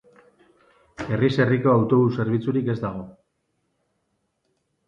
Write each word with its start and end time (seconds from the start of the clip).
Herriz-herriko 1.07 1.71
autobus 1.73 2.09
zerbitzurik 2.23 2.73
ez 2.75 2.77
dago. 2.87 3.07